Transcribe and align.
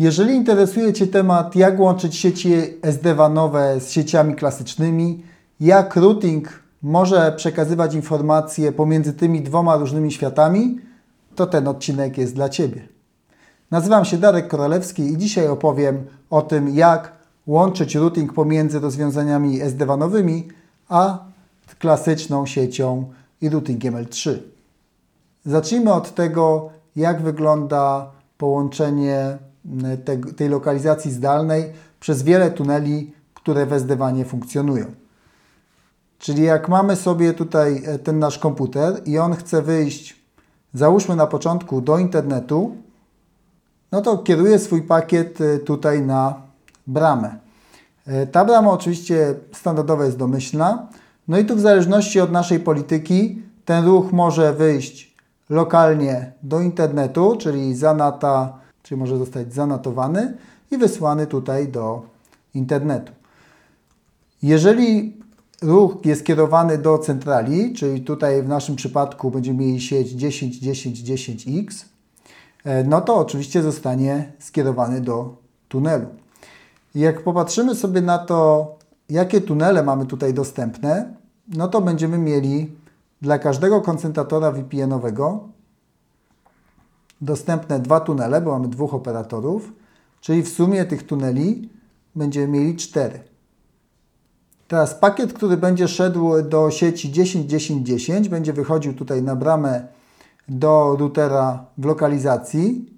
Jeżeli 0.00 0.34
interesuje 0.34 0.92
Cię 0.92 1.06
temat, 1.06 1.56
jak 1.56 1.80
łączyć 1.80 2.16
sieci 2.16 2.54
SD-WANowe 2.82 3.80
z 3.80 3.90
sieciami 3.90 4.34
klasycznymi, 4.34 5.22
jak 5.60 5.96
routing 5.96 6.62
może 6.82 7.32
przekazywać 7.36 7.94
informacje 7.94 8.72
pomiędzy 8.72 9.12
tymi 9.12 9.42
dwoma 9.42 9.76
różnymi 9.76 10.12
światami, 10.12 10.78
to 11.34 11.46
ten 11.46 11.68
odcinek 11.68 12.18
jest 12.18 12.34
dla 12.34 12.48
Ciebie. 12.48 12.88
Nazywam 13.70 14.04
się 14.04 14.18
Darek 14.18 14.48
Korolewski 14.48 15.02
i 15.02 15.16
dzisiaj 15.16 15.48
opowiem 15.48 16.04
o 16.30 16.42
tym, 16.42 16.68
jak 16.68 17.12
łączyć 17.46 17.94
routing 17.94 18.32
pomiędzy 18.32 18.80
rozwiązaniami 18.80 19.60
SD-WANowymi 19.60 20.48
a 20.88 21.18
klasyczną 21.78 22.46
siecią 22.46 23.12
i 23.40 23.48
routingiem 23.48 23.94
L3. 23.94 24.38
Zacznijmy 25.44 25.92
od 25.92 26.14
tego, 26.14 26.70
jak 26.96 27.22
wygląda 27.22 28.10
połączenie 28.38 29.38
te, 30.04 30.16
tej 30.18 30.48
lokalizacji 30.48 31.10
zdalnej 31.12 31.72
przez 32.00 32.22
wiele 32.22 32.50
tuneli, 32.50 33.12
które 33.34 33.66
w 33.66 33.72
SD-WANie 33.72 34.24
funkcjonują. 34.24 34.86
Czyli 36.18 36.42
jak 36.42 36.68
mamy 36.68 36.96
sobie 36.96 37.32
tutaj 37.32 37.82
e, 37.86 37.98
ten 37.98 38.18
nasz 38.18 38.38
komputer 38.38 39.00
i 39.06 39.18
on 39.18 39.34
chce 39.34 39.62
wyjść, 39.62 40.16
załóżmy 40.74 41.16
na 41.16 41.26
początku 41.26 41.80
do 41.80 41.98
internetu, 41.98 42.76
no 43.92 44.00
to 44.02 44.18
kieruje 44.18 44.58
swój 44.58 44.82
pakiet 44.82 45.40
e, 45.40 45.58
tutaj 45.58 46.02
na 46.02 46.34
bramę. 46.86 47.36
E, 48.06 48.26
ta 48.26 48.44
brama 48.44 48.70
oczywiście 48.70 49.34
standardowa 49.52 50.04
jest 50.04 50.16
domyślna, 50.16 50.88
no 51.28 51.38
i 51.38 51.44
tu 51.44 51.56
w 51.56 51.60
zależności 51.60 52.20
od 52.20 52.32
naszej 52.32 52.60
polityki 52.60 53.42
ten 53.64 53.84
ruch 53.84 54.12
może 54.12 54.52
wyjść 54.52 55.14
lokalnie 55.50 56.32
do 56.42 56.60
internetu, 56.60 57.36
czyli 57.36 57.74
zanata, 57.74 58.59
czyli 58.90 59.00
może 59.00 59.18
zostać 59.18 59.54
zanotowany 59.54 60.36
i 60.70 60.78
wysłany 60.78 61.26
tutaj 61.26 61.68
do 61.68 62.02
internetu. 62.54 63.12
Jeżeli 64.42 65.16
ruch 65.62 65.96
jest 66.04 66.24
kierowany 66.24 66.78
do 66.78 66.98
centrali, 66.98 67.74
czyli 67.74 68.00
tutaj 68.00 68.42
w 68.42 68.48
naszym 68.48 68.76
przypadku 68.76 69.30
będziemy 69.30 69.58
mieli 69.58 69.80
sieć 69.80 70.10
10, 70.10 70.58
10, 70.58 71.02
10x, 71.02 71.84
no 72.84 73.00
to 73.00 73.16
oczywiście 73.16 73.62
zostanie 73.62 74.32
skierowany 74.38 75.00
do 75.00 75.36
tunelu. 75.68 76.06
Jak 76.94 77.22
popatrzymy 77.22 77.74
sobie 77.74 78.00
na 78.00 78.18
to, 78.18 78.68
jakie 79.08 79.40
tunele 79.40 79.82
mamy 79.82 80.06
tutaj 80.06 80.34
dostępne, 80.34 81.14
no 81.48 81.68
to 81.68 81.80
będziemy 81.80 82.18
mieli 82.18 82.76
dla 83.22 83.38
każdego 83.38 83.80
koncentratora 83.80 84.52
VPN-owego 84.52 85.48
dostępne 87.20 87.80
dwa 87.80 88.00
tunele, 88.00 88.40
bo 88.40 88.50
mamy 88.50 88.68
dwóch 88.68 88.94
operatorów, 88.94 89.72
czyli 90.20 90.42
w 90.42 90.48
sumie 90.48 90.84
tych 90.84 91.06
tuneli 91.06 91.68
będziemy 92.16 92.48
mieli 92.48 92.76
cztery. 92.76 93.20
Teraz 94.68 94.94
pakiet, 94.94 95.32
który 95.32 95.56
będzie 95.56 95.88
szedł 95.88 96.42
do 96.42 96.70
sieci 96.70 97.12
10.10.10 97.12 98.28
będzie 98.28 98.52
wychodził 98.52 98.94
tutaj 98.94 99.22
na 99.22 99.36
bramę 99.36 99.86
do 100.48 100.96
routera 100.98 101.64
w 101.78 101.84
lokalizacji, 101.84 102.90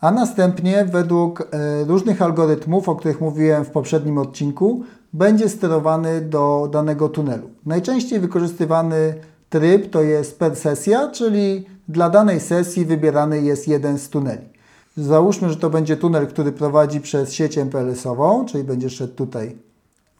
a 0.00 0.10
następnie 0.10 0.84
według 0.84 1.40
e, 1.40 1.84
różnych 1.84 2.22
algorytmów, 2.22 2.88
o 2.88 2.96
których 2.96 3.20
mówiłem 3.20 3.64
w 3.64 3.70
poprzednim 3.70 4.18
odcinku, 4.18 4.84
będzie 5.12 5.48
sterowany 5.48 6.20
do 6.20 6.68
danego 6.72 7.08
tunelu. 7.08 7.50
Najczęściej 7.66 8.20
wykorzystywany 8.20 9.14
tryb 9.48 9.90
to 9.90 10.02
jest 10.02 10.38
per 10.38 10.56
sesja, 10.56 11.10
czyli 11.10 11.66
dla 11.88 12.10
danej 12.10 12.40
sesji 12.40 12.84
wybierany 12.84 13.42
jest 13.42 13.68
jeden 13.68 13.98
z 13.98 14.08
tuneli. 14.08 14.48
Załóżmy, 14.96 15.50
że 15.50 15.56
to 15.56 15.70
będzie 15.70 15.96
tunel, 15.96 16.26
który 16.26 16.52
prowadzi 16.52 17.00
przez 17.00 17.32
sieć 17.32 17.58
MPLS-ową, 17.58 18.44
czyli 18.44 18.64
będzie 18.64 18.90
szedł 18.90 19.14
tutaj 19.14 19.56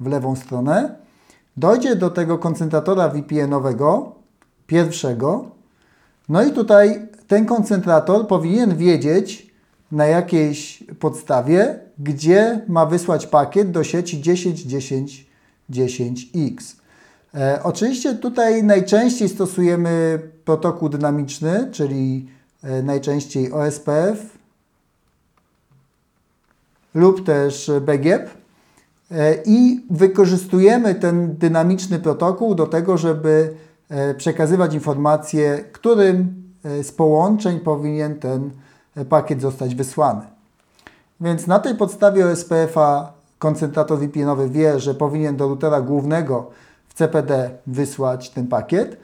w 0.01 0.07
lewą 0.07 0.37
stronę. 0.37 0.97
Dojdzie 1.57 1.97
do 1.97 2.11
tego 2.11 2.39
koncentratora 2.39 3.09
VPN-owego, 3.09 4.13
pierwszego. 4.67 5.45
No 6.29 6.45
i 6.45 6.53
tutaj 6.53 7.09
ten 7.27 7.47
koncentrator 7.47 8.27
powinien 8.27 8.77
wiedzieć 8.77 9.55
na 9.93 10.07
jakiejś 10.07 10.85
podstawie, 11.01 11.79
gdzie 11.99 12.61
ma 12.69 12.87
wysłać 12.87 13.27
pakiet 13.27 13.71
do 13.71 13.85
sieci 13.85 14.23
10.10.10x. 14.23 16.86
E, 17.35 17.61
oczywiście 17.63 18.15
tutaj 18.15 18.63
najczęściej 18.63 19.29
stosujemy 19.29 20.19
protokół 20.45 20.89
dynamiczny, 20.89 21.69
czyli 21.73 22.29
e, 22.63 22.83
najczęściej 22.83 23.53
OSPF 23.53 24.37
lub 26.95 27.27
też 27.27 27.71
BGP 27.81 28.31
e, 29.11 29.35
i 29.45 29.87
wykorzystujemy 29.91 30.95
ten 30.95 31.37
dynamiczny 31.37 31.99
protokół 31.99 32.55
do 32.55 32.67
tego, 32.67 32.99
żeby 32.99 33.55
e, 33.89 34.15
przekazywać 34.15 34.75
informacje, 34.75 35.65
którym 35.73 36.43
e, 36.65 36.85
z 36.85 36.93
połączeń 36.93 37.61
powinien 37.61 38.19
ten 38.19 38.51
e, 38.97 39.05
pakiet 39.05 39.41
zostać 39.41 39.75
wysłany. 39.75 40.23
Więc 41.21 41.47
na 41.47 41.59
tej 41.59 41.75
podstawie 41.75 42.27
OSPF-a 42.27 43.13
koncentrator 43.39 43.99
VPN-owy 43.99 44.51
wie, 44.51 44.81
że 44.81 44.95
powinien 44.95 45.37
do 45.37 45.49
routera 45.49 45.81
głównego 45.81 46.51
CPD 46.97 47.51
wysłać 47.67 48.31
ten 48.31 48.47
pakiet. 48.47 48.97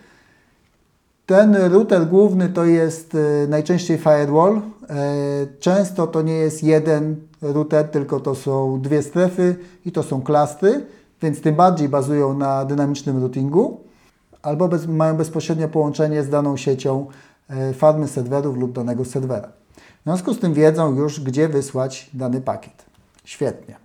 Ten 1.26 1.56
router 1.56 2.06
główny 2.06 2.48
to 2.48 2.64
jest 2.64 3.14
e, 3.14 3.46
najczęściej 3.48 3.98
firewall. 3.98 4.56
E, 4.56 4.62
często 5.60 6.06
to 6.06 6.22
nie 6.22 6.34
jest 6.34 6.62
jeden 6.62 7.16
router, 7.42 7.88
tylko 7.88 8.20
to 8.20 8.34
są 8.34 8.80
dwie 8.80 9.02
strefy 9.02 9.56
i 9.86 9.92
to 9.92 10.02
są 10.02 10.22
klastry, 10.22 10.86
więc 11.22 11.40
tym 11.40 11.54
bardziej 11.54 11.88
bazują 11.88 12.38
na 12.38 12.64
dynamicznym 12.64 13.22
routingu 13.22 13.80
albo 14.42 14.68
bez, 14.68 14.86
mają 14.86 15.16
bezpośrednie 15.16 15.68
połączenie 15.68 16.22
z 16.22 16.28
daną 16.28 16.56
siecią 16.56 17.06
e, 17.50 17.72
farmy 17.72 18.08
serwerów 18.08 18.56
lub 18.56 18.72
danego 18.72 19.04
serwera. 19.04 19.48
W 20.00 20.04
związku 20.04 20.34
z 20.34 20.38
tym 20.38 20.54
wiedzą 20.54 20.94
już, 20.96 21.20
gdzie 21.20 21.48
wysłać 21.48 22.10
dany 22.14 22.40
pakiet. 22.40 22.84
Świetnie. 23.24 23.76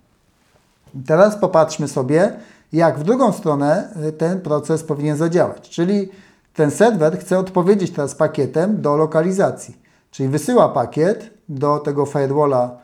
Teraz 1.06 1.36
popatrzmy 1.36 1.88
sobie, 1.88 2.40
jak 2.74 3.00
w 3.00 3.04
drugą 3.04 3.32
stronę 3.32 3.94
y, 4.08 4.12
ten 4.12 4.42
proces 4.42 4.84
powinien 4.84 5.18
zadziałać. 5.18 5.70
Czyli 5.70 6.10
ten 6.54 6.72
serwer 6.72 7.20
chce 7.20 7.40
odpowiedzieć 7.40 7.92
teraz 7.92 8.16
pakietem 8.16 8.82
do 8.82 8.98
lokalizacji, 8.98 9.78
czyli 10.12 10.30
wysyła 10.30 10.70
pakiet 10.70 11.30
do 11.50 11.80
tego 11.80 12.06
firewalla 12.06 12.78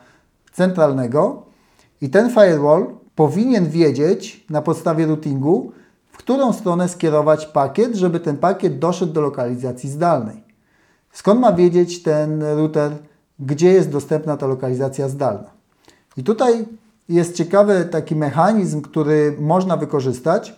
centralnego 0.52 1.42
i 2.00 2.10
ten 2.10 2.30
firewall 2.30 2.86
powinien 3.14 3.70
wiedzieć 3.70 4.46
na 4.50 4.62
podstawie 4.62 5.06
routingu, 5.06 5.72
w 6.12 6.16
którą 6.16 6.52
stronę 6.52 6.88
skierować 6.88 7.46
pakiet, 7.46 7.94
żeby 7.94 8.20
ten 8.20 8.36
pakiet 8.36 8.78
doszedł 8.78 9.12
do 9.12 9.20
lokalizacji 9.20 9.90
zdalnej. 9.90 10.44
Skąd 11.12 11.40
ma 11.40 11.52
wiedzieć 11.52 12.02
ten 12.02 12.42
router, 12.42 12.92
gdzie 13.38 13.72
jest 13.72 13.90
dostępna 13.90 14.36
ta 14.36 14.46
lokalizacja 14.46 15.08
zdalna? 15.08 15.50
I 16.16 16.24
tutaj 16.24 16.66
jest 17.08 17.34
ciekawy 17.34 17.84
taki 17.84 18.16
mechanizm, 18.16 18.82
który 18.82 19.36
można 19.40 19.76
wykorzystać. 19.76 20.56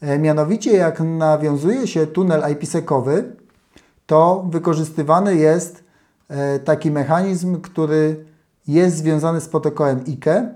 E, 0.00 0.18
mianowicie, 0.18 0.72
jak 0.72 1.00
nawiązuje 1.00 1.86
się 1.86 2.06
tunel 2.06 2.42
IPsec-owy, 2.52 3.24
to 4.06 4.46
wykorzystywany 4.50 5.36
jest 5.36 5.84
e, 6.28 6.58
taki 6.58 6.90
mechanizm, 6.90 7.60
który 7.60 8.24
jest 8.68 8.96
związany 8.96 9.40
z 9.40 9.48
protokołem 9.48 10.04
IKE. 10.08 10.54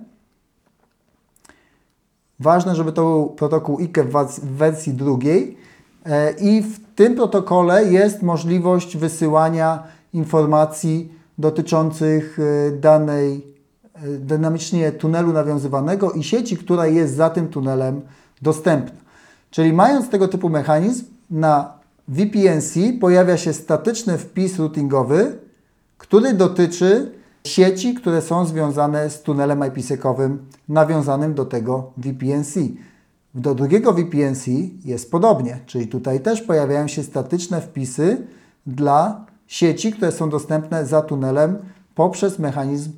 Ważne, 2.41 2.75
żeby 2.75 2.93
to 2.93 3.03
był 3.03 3.31
protokół 3.31 3.79
IKE 3.79 4.05
w 4.05 4.41
wersji 4.41 4.95
drugiej 4.95 5.57
e, 6.07 6.33
i 6.33 6.63
w 6.63 6.95
tym 6.95 7.15
protokole 7.15 7.85
jest 7.85 8.23
możliwość 8.23 8.97
wysyłania 8.97 9.83
informacji 10.13 11.13
dotyczących 11.39 12.39
danej 12.81 13.52
dynamicznie 14.03 14.93
tunelu 14.93 15.33
nawiązywanego 15.33 16.13
i 16.13 16.23
sieci, 16.23 16.57
która 16.57 16.87
jest 16.87 17.15
za 17.15 17.31
tym 17.31 17.49
tunelem 17.49 18.01
dostępna. 18.43 19.01
Czyli 19.51 19.73
mając 19.73 20.09
tego 20.09 20.29
typu 20.29 20.49
mechanizm, 20.49 21.05
na 21.31 21.73
VPNC 22.09 22.75
pojawia 23.01 23.37
się 23.37 23.53
statyczny 23.53 24.19
wpis 24.19 24.59
routingowy, 24.59 25.39
który 25.99 26.35
dotyczy 26.35 27.13
sieci, 27.47 27.95
które 27.95 28.23
są 28.23 28.47
związane 28.47 29.11
z 29.11 29.23
tunelem 29.23 29.61
IPsec-owym 29.61 30.37
nawiązanym 30.69 31.35
do 31.35 31.45
tego 31.45 31.93
VPNC. 31.97 32.61
Do 33.35 33.55
drugiego 33.55 33.93
VPNC 33.93 34.47
jest 34.85 35.11
podobnie, 35.11 35.61
czyli 35.67 35.87
tutaj 35.87 36.21
też 36.21 36.43
pojawiają 36.43 36.89
się 36.89 37.03
statyczne 37.03 37.61
wpisy 37.61 38.27
dla 38.67 39.27
sieci, 39.47 39.93
które 39.93 40.13
są 40.13 40.31
dostępne 40.31 40.87
za 40.87 41.03
tunelem 41.03 41.59
poprzez 41.95 42.39
mechanizm 42.39 42.91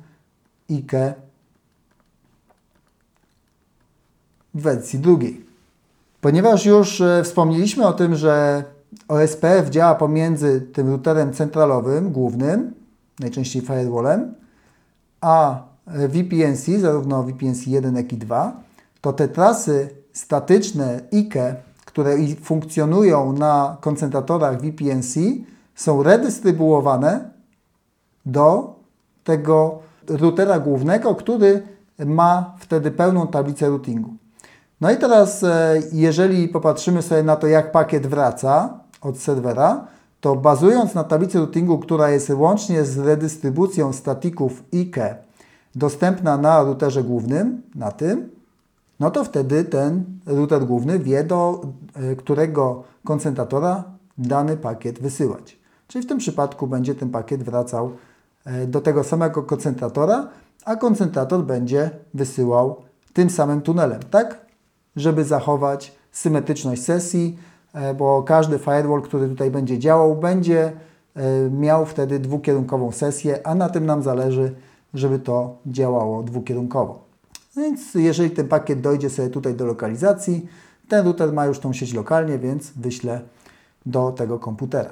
IKE 0.69 1.13
w 4.53 4.61
wersji 4.61 4.99
drugiej. 4.99 5.45
Ponieważ 6.21 6.65
już 6.65 7.01
e, 7.01 7.21
wspomnieliśmy 7.23 7.87
o 7.87 7.93
tym, 7.93 8.15
że 8.15 8.63
OSPF 9.07 9.69
działa 9.69 9.95
pomiędzy 9.95 10.61
tym 10.61 10.89
routerem 10.89 11.33
centralowym, 11.33 12.11
głównym, 12.11 12.73
najczęściej 13.19 13.61
firewallem, 13.61 14.35
a 15.21 15.63
e, 15.87 16.07
VPNC, 16.07 16.79
zarówno 16.79 17.23
VPNC 17.23 17.67
1, 17.67 17.95
jak 17.95 18.13
i 18.13 18.17
2, 18.17 18.61
to 19.01 19.13
te 19.13 19.27
trasy 19.27 19.89
statyczne 20.13 20.99
IKE, 21.13 21.55
które 21.85 22.17
funkcjonują 22.41 23.33
na 23.33 23.77
koncentratorach 23.81 24.61
VPNC, 24.61 25.19
są 25.75 26.03
redystrybuowane 26.03 27.29
do 28.25 28.75
tego 29.23 29.79
routera 30.07 30.59
głównego, 30.59 31.15
który 31.15 31.61
ma 32.05 32.55
wtedy 32.59 32.91
pełną 32.91 33.27
tablicę 33.27 33.69
routingu. 33.69 34.09
No 34.81 34.91
i 34.91 34.97
teraz, 34.97 35.43
e, 35.43 35.81
jeżeli 35.91 36.47
popatrzymy 36.47 37.01
sobie 37.01 37.23
na 37.23 37.35
to, 37.35 37.47
jak 37.47 37.71
pakiet 37.71 38.07
wraca 38.07 38.79
od 39.01 39.19
serwera, 39.19 39.87
to 40.21 40.35
bazując 40.35 40.93
na 40.93 41.03
tablicy 41.03 41.37
routingu, 41.37 41.79
która 41.79 42.09
jest 42.09 42.29
łącznie 42.29 42.85
z 42.85 42.97
redystrybucją 42.97 43.93
statików 43.93 44.63
IKE 44.73 45.15
dostępna 45.75 46.37
na 46.37 46.63
routerze 46.63 47.03
głównym, 47.03 47.61
na 47.75 47.91
tym, 47.91 48.29
no 48.99 49.11
to 49.11 49.23
wtedy 49.23 49.63
ten 49.63 50.03
router 50.25 50.65
główny 50.65 50.99
wie, 50.99 51.23
do 51.23 51.61
e, 51.93 52.15
którego 52.15 52.83
koncentratora 53.03 53.83
dany 54.17 54.57
pakiet 54.57 54.99
wysyłać. 54.99 55.59
Czyli 55.87 56.05
w 56.05 56.07
tym 56.07 56.17
przypadku 56.17 56.67
będzie 56.67 56.95
ten 56.95 57.09
pakiet 57.09 57.43
wracał 57.43 57.91
do 58.67 58.81
tego 58.81 59.03
samego 59.03 59.43
koncentratora, 59.43 60.27
a 60.65 60.75
koncentrator 60.75 61.43
będzie 61.43 61.89
wysyłał 62.13 62.75
tym 63.13 63.29
samym 63.29 63.61
tunelem, 63.61 63.99
tak? 64.11 64.45
Żeby 64.95 65.23
zachować 65.23 65.95
symetryczność 66.11 66.83
sesji, 66.83 67.37
e, 67.73 67.93
bo 67.93 68.23
każdy 68.23 68.59
firewall, 68.59 69.01
który 69.01 69.29
tutaj 69.29 69.51
będzie 69.51 69.79
działał, 69.79 70.15
będzie 70.15 70.71
miał 71.51 71.85
wtedy 71.85 72.19
dwukierunkową 72.19 72.91
sesję, 72.91 73.47
a 73.47 73.55
na 73.55 73.69
tym 73.69 73.85
nam 73.85 74.03
zależy, 74.03 74.55
żeby 74.93 75.19
to 75.19 75.57
działało 75.65 76.23
dwukierunkowo. 76.23 77.05
Więc 77.57 77.93
jeżeli 77.93 78.31
ten 78.31 78.47
pakiet 78.47 78.81
dojdzie 78.81 79.09
sobie 79.09 79.29
tutaj 79.29 79.53
do 79.53 79.65
lokalizacji, 79.65 80.47
ten 80.89 81.05
router 81.05 81.33
ma 81.33 81.45
już 81.45 81.59
tą 81.59 81.73
sieć 81.73 81.93
lokalnie, 81.93 82.39
więc 82.39 82.71
wyślę 82.71 83.21
do 83.85 84.11
tego 84.11 84.39
komputera. 84.39 84.89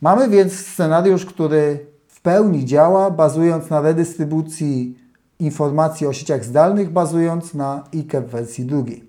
Mamy 0.00 0.28
więc 0.28 0.52
scenariusz, 0.52 1.26
który 1.26 1.86
pełni 2.24 2.64
działa, 2.64 3.10
bazując 3.10 3.70
na 3.70 3.80
redystrybucji 3.80 4.98
informacji 5.38 6.06
o 6.06 6.12
sieciach 6.12 6.44
zdalnych, 6.44 6.90
bazując 6.90 7.54
na 7.54 7.84
IKE 7.94 8.20
w 8.20 8.30
wersji 8.30 8.64
drugiej. 8.64 9.04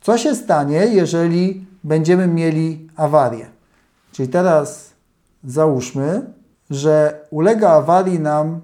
Co 0.00 0.18
się 0.18 0.34
stanie, 0.34 0.86
jeżeli 0.86 1.66
będziemy 1.84 2.26
mieli 2.26 2.88
awarię? 2.96 3.46
Czyli 4.12 4.28
teraz 4.28 4.92
załóżmy, 5.44 6.32
że 6.70 7.20
ulega 7.30 7.70
awarii 7.70 8.20
nam 8.20 8.60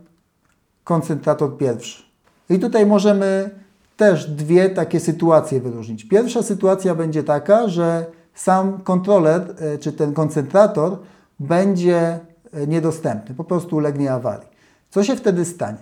koncentrator 0.84 1.58
pierwszy. 1.58 2.02
I 2.50 2.58
tutaj 2.58 2.86
możemy 2.86 3.50
też 3.96 4.30
dwie 4.30 4.70
takie 4.70 5.00
sytuacje 5.00 5.60
wyróżnić. 5.60 6.08
Pierwsza 6.08 6.42
sytuacja 6.42 6.94
będzie 6.94 7.22
taka, 7.22 7.68
że 7.68 8.06
sam 8.34 8.80
kontroler 8.80 9.54
e, 9.58 9.78
czy 9.78 9.92
ten 9.92 10.14
koncentrator 10.14 10.98
będzie 11.40 12.20
niedostępny, 12.66 13.34
po 13.34 13.44
prostu 13.44 13.76
ulegnie 13.76 14.12
awarii. 14.12 14.48
Co 14.90 15.04
się 15.04 15.16
wtedy 15.16 15.44
stanie? 15.44 15.78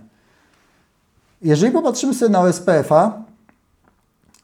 Jeżeli 1.43 1.73
popatrzymy 1.73 2.15
sobie 2.15 2.33
na 2.33 2.41
OSPF-a, 2.41 3.23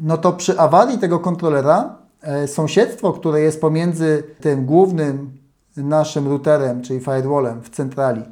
no 0.00 0.18
to 0.18 0.32
przy 0.32 0.58
awarii 0.58 0.98
tego 0.98 1.20
kontrolera 1.20 1.96
e, 2.22 2.48
sąsiedztwo, 2.48 3.12
które 3.12 3.40
jest 3.40 3.60
pomiędzy 3.60 4.22
tym 4.40 4.66
głównym 4.66 5.38
naszym 5.76 6.28
routerem, 6.28 6.82
czyli 6.82 7.00
firewallem 7.00 7.62
w 7.62 7.70
centrali, 7.70 8.22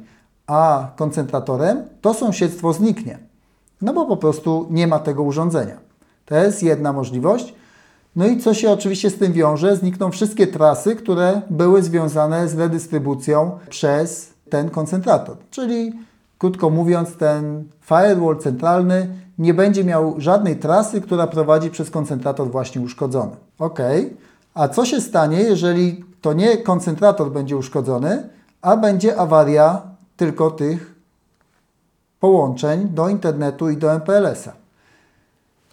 a 0.47 0.91
koncentratorem, 0.95 1.83
to 2.01 2.13
sąsiedztwo 2.13 2.73
zniknie. 2.73 3.19
No 3.81 3.93
bo 3.93 4.05
po 4.05 4.17
prostu 4.17 4.67
nie 4.69 4.87
ma 4.87 4.99
tego 4.99 5.23
urządzenia. 5.23 5.77
To 6.25 6.35
jest 6.35 6.63
jedna 6.63 6.93
możliwość. 6.93 7.53
No 8.15 8.27
i 8.27 8.37
co 8.37 8.53
się 8.53 8.71
oczywiście 8.71 9.09
z 9.09 9.17
tym 9.17 9.33
wiąże? 9.33 9.75
Znikną 9.75 10.11
wszystkie 10.11 10.47
trasy, 10.47 10.95
które 10.95 11.41
były 11.49 11.83
związane 11.83 12.47
z 12.47 12.57
redystrybucją 12.57 13.59
przez 13.69 14.33
ten 14.49 14.69
koncentrator. 14.69 15.37
Czyli 15.49 15.93
krótko 16.37 16.69
mówiąc, 16.69 17.15
ten 17.17 17.63
firewall 17.81 18.37
centralny 18.37 19.07
nie 19.37 19.53
będzie 19.53 19.83
miał 19.83 20.15
żadnej 20.17 20.55
trasy, 20.55 21.01
która 21.01 21.27
prowadzi 21.27 21.69
przez 21.69 21.89
koncentrator 21.89 22.51
właśnie 22.51 22.81
uszkodzony. 22.81 23.35
Ok, 23.59 23.79
a 24.53 24.67
co 24.67 24.85
się 24.85 25.01
stanie, 25.01 25.41
jeżeli 25.41 26.05
to 26.21 26.33
nie 26.33 26.57
koncentrator 26.57 27.31
będzie 27.31 27.57
uszkodzony, 27.57 28.29
a 28.61 28.77
będzie 28.77 29.19
awaria 29.19 29.81
tylko 30.17 30.51
tych 30.51 30.95
połączeń 32.19 32.89
do 32.89 33.09
internetu 33.09 33.69
i 33.69 33.77
do 33.77 33.93
MPLS-a. 33.93 34.60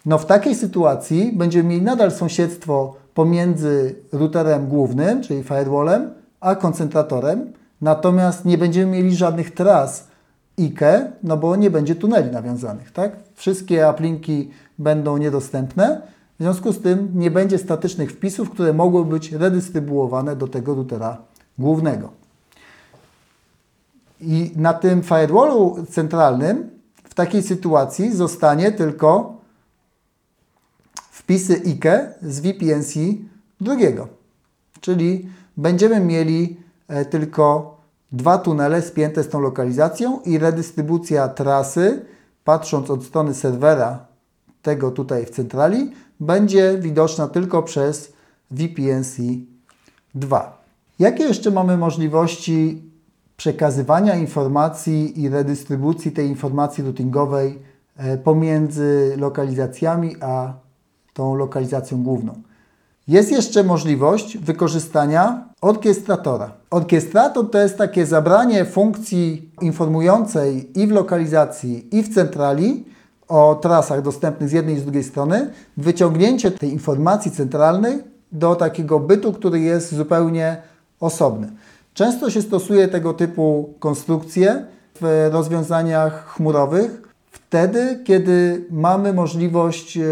No 0.05 0.17
w 0.17 0.25
takiej 0.25 0.55
sytuacji 0.55 1.31
będziemy 1.33 1.69
mieli 1.69 1.81
nadal 1.81 2.11
sąsiedztwo 2.11 2.95
pomiędzy 3.13 3.95
routerem 4.11 4.67
głównym, 4.67 5.23
czyli 5.23 5.43
firewallem, 5.43 6.13
a 6.39 6.55
koncentratorem, 6.55 7.53
natomiast 7.81 8.45
nie 8.45 8.57
będziemy 8.57 8.91
mieli 8.91 9.15
żadnych 9.15 9.53
tras 9.53 10.07
IKE, 10.59 11.11
no 11.23 11.37
bo 11.37 11.55
nie 11.55 11.71
będzie 11.71 11.95
tuneli 11.95 12.31
nawiązanych, 12.31 12.91
tak? 12.91 13.11
Wszystkie 13.35 13.89
uplinki 13.89 14.49
będą 14.77 15.17
niedostępne, 15.17 16.01
w 16.39 16.41
związku 16.43 16.73
z 16.73 16.81
tym 16.81 17.11
nie 17.15 17.31
będzie 17.31 17.57
statycznych 17.57 18.11
wpisów, 18.11 18.49
które 18.49 18.73
mogłyby 18.73 19.11
być 19.11 19.31
redystrybuowane 19.31 20.35
do 20.35 20.47
tego 20.47 20.75
routera 20.75 21.17
głównego. 21.57 22.09
I 24.21 24.51
na 24.55 24.73
tym 24.73 25.03
firewallu 25.03 25.77
centralnym 25.89 26.69
w 27.03 27.13
takiej 27.13 27.43
sytuacji 27.43 28.15
zostanie 28.15 28.71
tylko 28.71 29.38
wpisy 31.29 31.61
IKE 31.65 32.13
z 32.21 32.39
VPNC 32.39 32.93
drugiego. 33.61 34.07
Czyli 34.81 35.29
będziemy 35.57 35.99
mieli 35.99 36.57
e, 36.87 37.05
tylko 37.05 37.77
dwa 38.11 38.37
tunele 38.37 38.81
spięte 38.81 39.23
z 39.23 39.29
tą 39.29 39.39
lokalizacją 39.39 40.19
i 40.25 40.37
redystrybucja 40.37 41.27
trasy, 41.27 42.05
patrząc 42.43 42.89
od 42.89 43.03
strony 43.03 43.33
serwera 43.33 44.05
tego 44.61 44.91
tutaj 44.91 45.25
w 45.25 45.29
centrali, 45.29 45.91
będzie 46.19 46.77
widoczna 46.77 47.27
tylko 47.27 47.63
przez 47.63 48.13
VPNC 48.51 49.17
2. 50.15 50.63
Jakie 50.99 51.23
jeszcze 51.23 51.51
mamy 51.51 51.77
możliwości 51.77 52.83
przekazywania 53.37 54.15
informacji 54.15 55.21
i 55.21 55.29
redystrybucji 55.29 56.11
tej 56.11 56.27
informacji 56.27 56.83
routingowej 56.83 57.59
e, 57.97 58.17
pomiędzy 58.17 59.15
lokalizacjami 59.17 60.15
a 60.21 60.68
tą 61.19 61.35
lokalizacją 61.35 62.03
główną. 62.03 62.33
Jest 63.07 63.31
jeszcze 63.31 63.63
możliwość 63.63 64.37
wykorzystania 64.37 65.45
orkiestratora. 65.61 66.51
Orkiestrator 66.71 67.51
to 67.51 67.57
jest 67.57 67.77
takie 67.77 68.05
zabranie 68.05 68.65
funkcji 68.65 69.51
informującej 69.61 70.79
i 70.79 70.87
w 70.87 70.91
lokalizacji, 70.91 71.95
i 71.97 72.03
w 72.03 72.13
centrali 72.15 72.85
o 73.27 73.59
trasach 73.61 74.01
dostępnych 74.01 74.49
z 74.49 74.51
jednej 74.51 74.75
i 74.75 74.79
z 74.79 74.83
drugiej 74.83 75.03
strony, 75.03 75.49
wyciągnięcie 75.77 76.51
tej 76.51 76.71
informacji 76.71 77.31
centralnej 77.31 78.03
do 78.31 78.55
takiego 78.55 78.99
bytu, 78.99 79.33
który 79.33 79.59
jest 79.59 79.95
zupełnie 79.95 80.61
osobny. 80.99 81.51
Często 81.93 82.29
się 82.29 82.41
stosuje 82.41 82.87
tego 82.87 83.13
typu 83.13 83.73
konstrukcje 83.79 84.65
w 85.01 85.29
rozwiązaniach 85.31 86.25
chmurowych, 86.25 87.08
wtedy, 87.31 87.99
kiedy 88.03 88.65
mamy 88.71 89.13
możliwość 89.13 89.97
e, 89.97 90.03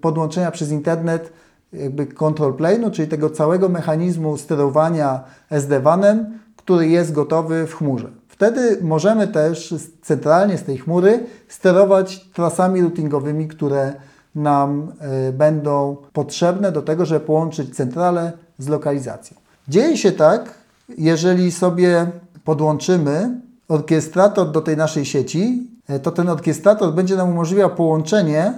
podłączenia 0.00 0.50
przez 0.50 0.70
internet 0.70 1.32
jakby 1.72 2.06
control 2.06 2.52
plane'u, 2.52 2.90
czyli 2.90 3.08
tego 3.08 3.30
całego 3.30 3.68
mechanizmu 3.68 4.36
sterowania 4.36 5.24
SD-WAN-em, 5.50 6.38
który 6.56 6.88
jest 6.88 7.12
gotowy 7.12 7.66
w 7.66 7.74
chmurze. 7.74 8.08
Wtedy 8.28 8.78
możemy 8.82 9.28
też 9.28 9.74
centralnie 10.02 10.58
z 10.58 10.62
tej 10.62 10.78
chmury 10.78 11.26
sterować 11.48 12.24
trasami 12.32 12.82
routingowymi, 12.82 13.48
które 13.48 13.92
nam 14.34 14.92
e, 15.00 15.32
będą 15.32 15.96
potrzebne 16.12 16.72
do 16.72 16.82
tego, 16.82 17.06
żeby 17.06 17.26
połączyć 17.26 17.76
centralę 17.76 18.32
z 18.58 18.68
lokalizacją. 18.68 19.36
Dzieje 19.68 19.96
się 19.96 20.12
tak, 20.12 20.54
jeżeli 20.98 21.52
sobie 21.52 22.06
podłączymy 22.44 23.40
orkiestrator 23.68 24.50
do 24.50 24.60
tej 24.60 24.76
naszej 24.76 25.04
sieci, 25.04 25.66
to 25.98 26.10
ten 26.10 26.28
orkiestrator 26.28 26.94
będzie 26.94 27.16
nam 27.16 27.28
umożliwiał 27.28 27.74
połączenie 27.74 28.52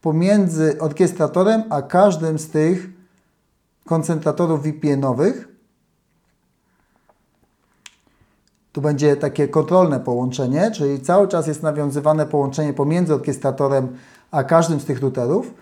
pomiędzy 0.00 0.76
orkiestratorem 0.80 1.62
a 1.70 1.82
każdym 1.82 2.38
z 2.38 2.50
tych 2.50 2.90
koncentratorów 3.84 4.62
VPN-owych. 4.62 5.48
Tu 8.72 8.80
będzie 8.80 9.16
takie 9.16 9.48
kontrolne 9.48 10.00
połączenie, 10.00 10.70
czyli 10.70 11.00
cały 11.00 11.28
czas 11.28 11.46
jest 11.46 11.62
nawiązywane 11.62 12.26
połączenie 12.26 12.72
pomiędzy 12.72 13.14
orkiestratorem 13.14 13.96
a 14.30 14.44
każdym 14.44 14.80
z 14.80 14.84
tych 14.84 15.00
routerów 15.00 15.54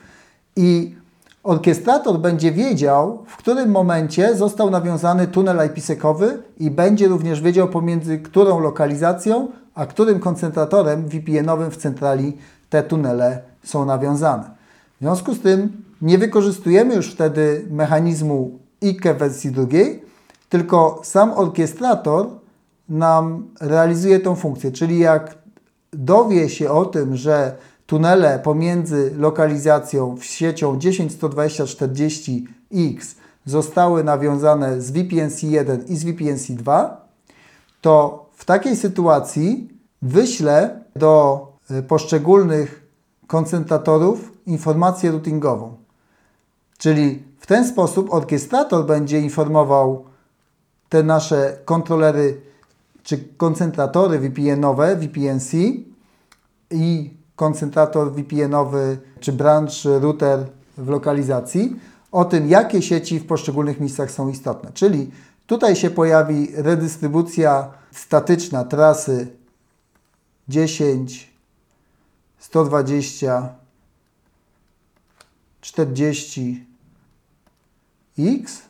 i 0.56 0.94
Orkiestrator 1.42 2.18
będzie 2.18 2.52
wiedział, 2.52 3.24
w 3.26 3.36
którym 3.36 3.70
momencie 3.70 4.36
został 4.36 4.70
nawiązany 4.70 5.26
tunel 5.26 5.56
IPsec-owy 5.66 6.38
i 6.58 6.70
będzie 6.70 7.08
również 7.08 7.40
wiedział 7.40 7.68
pomiędzy 7.68 8.18
którą 8.18 8.60
lokalizacją 8.60 9.48
a 9.74 9.86
którym 9.86 10.20
koncentratorem 10.20 11.08
VPN-owym 11.08 11.70
w 11.70 11.76
centrali 11.76 12.36
te 12.70 12.82
tunele 12.82 13.42
są 13.64 13.84
nawiązane. 13.84 14.50
W 14.96 15.00
związku 15.00 15.34
z 15.34 15.40
tym 15.40 15.82
nie 16.02 16.18
wykorzystujemy 16.18 16.94
już 16.94 17.12
wtedy 17.12 17.66
mechanizmu 17.70 18.58
IKE 18.82 19.14
wersji 19.14 19.50
drugiej, 19.50 20.02
tylko 20.48 21.00
sam 21.04 21.32
orkiestrator 21.32 22.26
nam 22.88 23.48
realizuje 23.60 24.20
tą 24.20 24.34
funkcję, 24.34 24.72
czyli 24.72 24.98
jak 24.98 25.34
dowie 25.92 26.48
się 26.48 26.70
o 26.70 26.84
tym, 26.84 27.16
że 27.16 27.56
tunele 27.86 28.38
pomiędzy 28.38 29.14
lokalizacją 29.18 30.16
w 30.16 30.24
siecią 30.24 30.78
10.120.40x 30.78 33.14
zostały 33.44 34.04
nawiązane 34.04 34.80
z 34.80 34.92
VPNC1 34.92 35.78
i 35.88 35.96
z 35.96 36.04
VPNC2, 36.04 36.88
to 37.80 38.21
w 38.42 38.44
takiej 38.44 38.76
sytuacji 38.76 39.68
wyślę 40.02 40.80
do 40.96 41.46
y, 41.70 41.82
poszczególnych 41.82 42.86
koncentratorów 43.26 44.32
informację 44.46 45.10
routingową. 45.10 45.76
Czyli 46.78 47.22
w 47.38 47.46
ten 47.46 47.68
sposób 47.68 48.12
orkiestrator 48.12 48.86
będzie 48.86 49.20
informował 49.20 50.04
te 50.88 51.02
nasze 51.02 51.58
kontrolery 51.64 52.40
czy 53.02 53.18
koncentratory 53.36 54.18
VPN-owe, 54.18 54.96
VPNC 54.96 55.52
i 56.70 57.10
koncentrator 57.36 58.12
VPN-owy 58.12 58.98
czy 59.20 59.32
branch 59.32 59.84
router 60.00 60.46
w 60.78 60.88
lokalizacji 60.88 61.76
o 62.12 62.24
tym, 62.24 62.48
jakie 62.48 62.82
sieci 62.82 63.18
w 63.18 63.26
poszczególnych 63.26 63.80
miejscach 63.80 64.10
są 64.10 64.28
istotne. 64.28 64.70
Czyli 64.74 65.10
tutaj 65.46 65.76
się 65.76 65.90
pojawi 65.90 66.48
redystrybucja 66.54 67.81
statyczna 67.92 68.64
trasy 68.64 69.36
10, 70.48 71.30
120, 72.38 73.54
40 75.60 76.66
x 78.18 78.62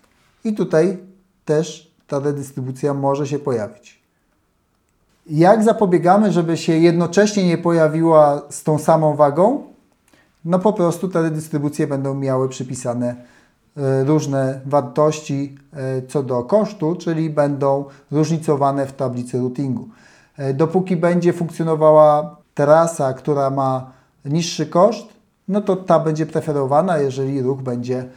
i 0.44 0.54
tutaj 0.54 0.98
też 1.44 1.92
ta 2.06 2.18
redystrybucja 2.18 2.94
może 2.94 3.26
się 3.26 3.38
pojawić. 3.38 4.02
Jak 5.26 5.64
zapobiegamy, 5.64 6.32
żeby 6.32 6.56
się 6.56 6.72
jednocześnie 6.72 7.46
nie 7.46 7.58
pojawiła 7.58 8.42
z 8.50 8.62
tą 8.62 8.78
samą 8.78 9.16
wagą? 9.16 9.72
No 10.44 10.58
po 10.58 10.72
prostu 10.72 11.08
te 11.08 11.22
redystrybucje 11.22 11.86
będą 11.86 12.14
miały 12.14 12.48
przypisane 12.48 13.16
różne 14.04 14.60
wartości 14.66 15.56
e, 15.72 16.02
co 16.02 16.22
do 16.22 16.42
kosztu, 16.42 16.96
czyli 16.96 17.30
będą 17.30 17.84
różnicowane 18.10 18.86
w 18.86 18.92
tablicy 18.92 19.38
routingu. 19.38 19.88
E, 20.36 20.54
dopóki 20.54 20.96
będzie 20.96 21.32
funkcjonowała 21.32 22.36
trasa, 22.54 23.12
która 23.12 23.50
ma 23.50 23.92
niższy 24.24 24.66
koszt, 24.66 25.08
no 25.48 25.60
to 25.60 25.76
ta 25.76 25.98
będzie 25.98 26.26
preferowana, 26.26 26.98
jeżeli 26.98 27.42
ruch 27.42 27.62
będzie 27.62 28.08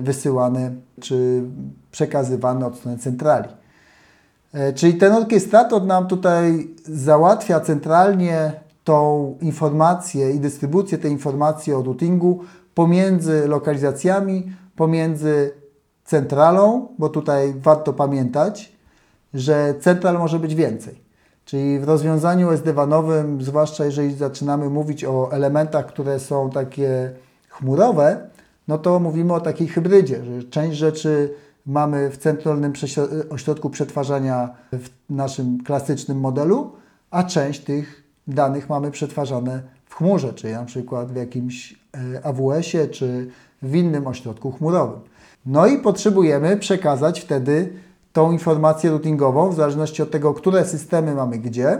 wysyłany 0.00 0.74
czy 1.00 1.42
przekazywany 1.90 2.66
od 2.66 2.76
strony 2.76 2.98
centrali. 2.98 3.48
E, 4.52 4.72
czyli 4.72 4.94
ten 4.94 5.12
orkiestrator 5.12 5.84
nam 5.84 6.06
tutaj 6.06 6.68
załatwia 6.84 7.60
centralnie 7.60 8.52
tą 8.84 9.34
informację 9.40 10.30
i 10.30 10.40
dystrybucję 10.40 10.98
tej 10.98 11.12
informacji 11.12 11.72
o 11.72 11.82
routingu 11.82 12.40
pomiędzy 12.74 13.48
lokalizacjami, 13.48 14.52
pomiędzy 14.78 15.50
centralą, 16.04 16.88
bo 16.98 17.08
tutaj 17.08 17.54
warto 17.56 17.92
pamiętać, 17.92 18.72
że 19.34 19.74
central 19.80 20.18
może 20.18 20.38
być 20.38 20.54
więcej. 20.54 21.00
Czyli 21.44 21.78
w 21.78 21.84
rozwiązaniu 21.84 22.50
SD-WANowym, 22.50 23.42
zwłaszcza 23.42 23.84
jeżeli 23.84 24.14
zaczynamy 24.14 24.70
mówić 24.70 25.04
o 25.04 25.32
elementach, 25.32 25.86
które 25.86 26.20
są 26.20 26.50
takie 26.50 27.12
chmurowe, 27.48 28.28
no 28.68 28.78
to 28.78 29.00
mówimy 29.00 29.34
o 29.34 29.40
takiej 29.40 29.68
hybrydzie, 29.68 30.24
że 30.24 30.42
część 30.42 30.78
rzeczy 30.78 31.34
mamy 31.66 32.10
w 32.10 32.16
centralnym 32.16 32.72
ośrodku 33.30 33.70
przetwarzania 33.70 34.54
w 34.72 34.88
naszym 35.10 35.64
klasycznym 35.64 36.20
modelu, 36.20 36.72
a 37.10 37.22
część 37.24 37.64
tych 37.64 38.02
danych 38.26 38.68
mamy 38.68 38.90
przetwarzane 38.90 39.62
chmurze, 39.98 40.32
czyli 40.32 40.52
na 40.52 40.64
przykład 40.64 41.12
w 41.12 41.16
jakimś 41.16 41.72
e, 42.16 42.26
AWS-ie 42.26 42.88
czy 42.88 43.30
w 43.62 43.74
innym 43.74 44.06
ośrodku 44.06 44.52
chmurowym. 44.52 45.00
No 45.46 45.66
i 45.66 45.78
potrzebujemy 45.78 46.56
przekazać 46.56 47.20
wtedy 47.20 47.72
tą 48.12 48.32
informację 48.32 48.90
routingową 48.90 49.50
w 49.50 49.54
zależności 49.54 50.02
od 50.02 50.10
tego, 50.10 50.34
które 50.34 50.64
systemy 50.64 51.14
mamy 51.14 51.38
gdzie, 51.38 51.78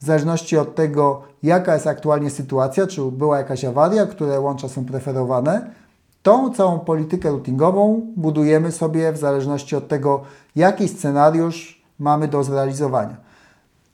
w 0.00 0.04
zależności 0.04 0.56
od 0.56 0.74
tego, 0.74 1.22
jaka 1.42 1.74
jest 1.74 1.86
aktualnie 1.86 2.30
sytuacja, 2.30 2.86
czy 2.86 3.02
była 3.02 3.38
jakaś 3.38 3.64
awaria, 3.64 4.06
które 4.06 4.40
łącza 4.40 4.68
są 4.68 4.84
preferowane, 4.84 5.70
Tą 6.22 6.54
całą 6.54 6.78
politykę 6.78 7.30
routingową 7.30 8.06
budujemy 8.16 8.72
sobie 8.72 9.12
w 9.12 9.16
zależności 9.16 9.76
od 9.76 9.88
tego, 9.88 10.22
jaki 10.56 10.88
scenariusz 10.88 11.82
mamy 11.98 12.28
do 12.28 12.44
zrealizowania. 12.44 13.16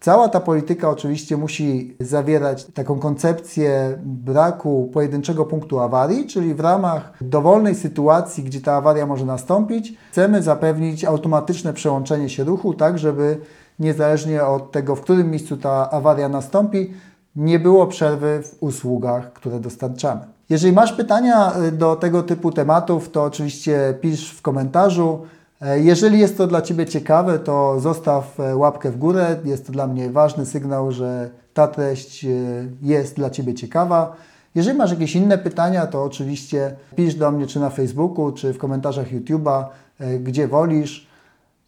Cała 0.05 0.29
ta 0.29 0.41
polityka 0.41 0.91
oczywiście 0.91 1.37
musi 1.37 1.97
zawierać 2.01 2.65
taką 2.65 2.99
koncepcję 2.99 3.99
braku 4.05 4.91
pojedynczego 4.93 5.45
punktu 5.45 5.81
awarii, 5.81 6.27
czyli 6.27 6.55
w 6.55 6.61
ramach 6.61 7.13
dowolnej 7.21 7.75
sytuacji, 7.75 8.45
gdzie 8.45 8.61
ta 8.61 8.73
awaria 8.75 9.07
może 9.07 9.25
nastąpić, 9.25 9.95
chcemy 10.11 10.43
zapewnić 10.43 11.05
automatyczne 11.05 11.73
przełączenie 11.73 12.29
się 12.29 12.45
ruchu, 12.45 12.75
tak 12.75 12.99
żeby 12.99 13.39
niezależnie 13.79 14.45
od 14.45 14.73
tego, 14.73 14.97
w 14.97 15.01
którym 15.01 15.31
miejscu 15.31 15.57
ta 15.57 15.91
awaria 15.91 16.29
nastąpi, 16.29 16.93
nie 17.37 17.59
było 17.59 17.87
przerwy 17.87 18.43
w 18.43 18.63
usługach, 18.63 19.33
które 19.33 19.61
dostarczamy. 19.61 20.21
Jeżeli 20.49 20.73
masz 20.73 20.93
pytania 20.93 21.53
y, 21.69 21.73
do 21.73 21.97
tego 21.97 22.23
typu 22.23 22.53
tematów, 22.53 23.11
to 23.11 23.25
oczywiście 23.25 23.95
pisz 24.01 24.31
w 24.31 24.43
komentarzu. 24.43 25.27
E, 25.65 25.81
jeżeli 25.81 26.19
jest 26.19 26.37
to 26.37 26.47
dla 26.47 26.63
Ciebie 26.63 26.87
ciekawe, 26.87 27.39
to 27.39 27.81
zostaw 27.81 28.41
e, 28.41 28.57
łapkę 28.57 28.91
w 28.91 28.97
górę. 28.97 29.37
Jest 29.45 29.67
to 29.67 29.73
dla 29.73 29.87
mnie 29.87 30.11
ważny 30.11 30.47
sygnał, 30.47 30.93
że 30.93 31.31
ta 31.55 31.69
treść 31.69 32.25
y, 32.25 32.69
jest 32.83 33.17
dla 33.17 33.31
Ciebie 33.31 33.55
ciekawa. 33.55 34.17
Jeżeli 34.55 34.79
masz 34.79 34.91
jakieś 34.91 35.17
inne 35.17 35.39
pytania, 35.39 35.87
to 35.87 36.05
oczywiście 36.05 36.77
pisz 36.97 37.15
do 37.15 37.31
mnie 37.31 37.47
czy 37.47 37.61
na 37.61 37.71
Facebooku, 37.71 38.33
czy 38.33 38.53
w 38.53 38.59
komentarzach 38.59 39.13
YouTube'a, 39.13 39.65
e, 39.99 40.19
gdzie 40.19 40.49
wolisz. 40.49 41.07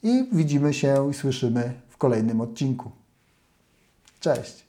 I 0.02 0.28
widzimy 0.32 0.74
się 0.74 1.10
i 1.10 1.14
słyszymy 1.14 1.72
w 1.88 1.96
kolejnym 1.96 2.40
odcinku. 2.40 2.90
Cześć! 4.20 4.65